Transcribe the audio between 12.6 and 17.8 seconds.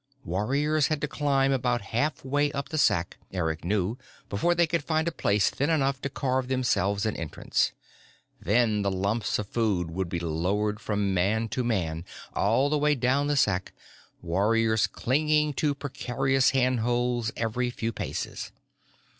the way down the sack, warriors clinging to precarious handholds every